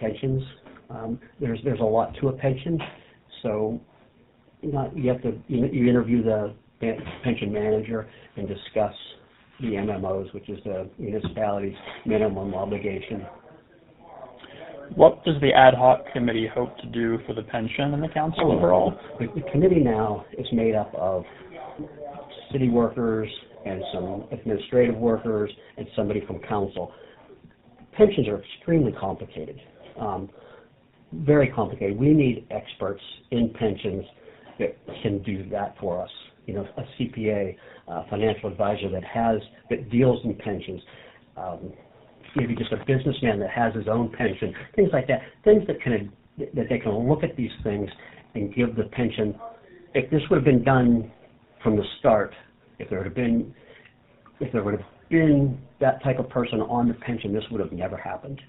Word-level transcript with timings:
pensions. 0.00 0.42
Um, 0.88 1.20
there's 1.40 1.60
there's 1.64 1.80
a 1.80 1.84
lot 1.84 2.14
to 2.20 2.28
a 2.28 2.32
pension, 2.32 2.80
so 3.42 3.80
not 4.62 4.96
you 4.96 5.08
have 5.10 5.22
to 5.22 5.38
you, 5.48 5.66
you 5.66 5.88
interview 5.88 6.22
the 6.22 6.54
pension 7.22 7.52
manager 7.52 8.08
and 8.36 8.48
discuss 8.48 8.94
the 9.60 9.68
MMOs, 9.68 10.32
which 10.32 10.48
is 10.48 10.58
the 10.64 10.88
municipality's 10.98 11.76
minimum 12.06 12.54
obligation. 12.54 13.26
What 14.96 15.24
does 15.24 15.36
the 15.40 15.52
ad 15.52 15.74
hoc 15.74 16.00
committee 16.12 16.48
hope 16.52 16.76
to 16.78 16.86
do 16.86 17.18
for 17.26 17.34
the 17.34 17.42
pension 17.42 17.94
and 17.94 18.02
the 18.02 18.08
council 18.08 18.50
overall? 18.50 18.98
The, 19.20 19.26
the 19.40 19.48
committee 19.52 19.80
now 19.80 20.24
is 20.36 20.46
made 20.52 20.74
up 20.74 20.92
of 20.94 21.24
city 22.50 22.68
workers 22.68 23.28
and 23.64 23.82
some 23.92 24.24
administrative 24.32 24.96
workers 24.96 25.50
and 25.76 25.86
somebody 25.94 26.24
from 26.26 26.40
council. 26.40 26.92
Pensions 27.92 28.26
are 28.26 28.42
extremely 28.42 28.92
complicated, 28.92 29.60
um, 29.98 30.28
very 31.12 31.48
complicated. 31.48 31.98
We 31.98 32.12
need 32.12 32.46
experts 32.50 33.02
in 33.30 33.52
pensions 33.58 34.04
that 34.58 34.76
can 35.02 35.22
do 35.22 35.48
that 35.50 35.74
for 35.80 36.02
us. 36.02 36.10
You 36.46 36.54
know, 36.54 36.68
a 36.76 36.82
CPA, 36.98 37.56
a 37.88 38.08
financial 38.08 38.50
advisor 38.50 38.88
that 38.90 39.04
has 39.04 39.40
that 39.70 39.90
deals 39.90 40.20
in 40.24 40.34
pensions. 40.34 40.80
Um, 41.36 41.72
maybe 42.36 42.54
just 42.54 42.72
a 42.72 42.76
businessman 42.86 43.38
that 43.40 43.50
has 43.50 43.74
his 43.74 43.88
own 43.88 44.12
pension, 44.16 44.54
things 44.76 44.90
like 44.92 45.06
that. 45.08 45.20
Things 45.44 45.64
that 45.66 45.80
can 45.82 46.12
that 46.54 46.68
they 46.68 46.78
can 46.78 47.08
look 47.08 47.22
at 47.22 47.36
these 47.36 47.50
things 47.62 47.88
and 48.34 48.54
give 48.54 48.76
the 48.76 48.84
pension. 48.84 49.38
If 49.94 50.10
this 50.10 50.22
would 50.30 50.36
have 50.36 50.44
been 50.44 50.64
done 50.64 51.10
from 51.62 51.76
the 51.76 51.84
start, 51.98 52.32
if 52.78 52.88
there 52.88 53.02
have 53.02 53.14
been 53.14 53.54
if 54.40 54.52
there 54.52 54.62
would 54.62 54.74
have 54.74 54.86
been 55.10 55.60
that 55.80 56.02
type 56.02 56.18
of 56.18 56.28
person 56.30 56.60
on 56.60 56.88
the 56.88 56.94
pension, 56.94 57.32
this 57.32 57.44
would 57.50 57.60
have 57.60 57.72
never 57.72 57.96
happened. 57.96 58.40